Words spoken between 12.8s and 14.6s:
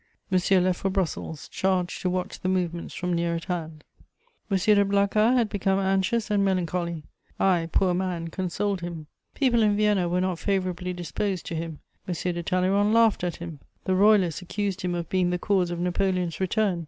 laughed at him; the Royalists